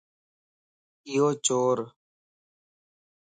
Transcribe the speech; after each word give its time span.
ايو 1.07 1.27
چورَ 1.45 1.77